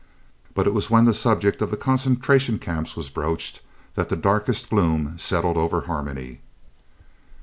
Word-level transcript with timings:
But 0.55 0.65
it 0.65 0.73
was 0.73 0.89
when 0.89 1.05
the 1.05 1.13
subject 1.13 1.61
of 1.61 1.69
the 1.69 1.77
Concentration 1.77 2.57
Camps 2.57 2.95
was 2.97 3.11
broached 3.11 3.61
that 3.93 4.09
the 4.09 4.15
darkest 4.15 4.71
gloom 4.71 5.15
settled 5.19 5.57
over 5.57 5.81
Harmony. 5.81 6.41